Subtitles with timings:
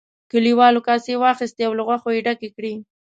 [0.31, 2.73] کليوالو کاسې واخیستې او له غوښو یې ډکې کړې.